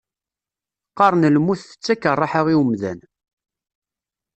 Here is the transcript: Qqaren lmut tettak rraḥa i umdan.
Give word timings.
Qqaren 0.89 1.29
lmut 1.35 1.61
tettak 1.69 2.03
rraḥa 2.19 2.41
i 2.53 2.55
umdan. 2.61 2.99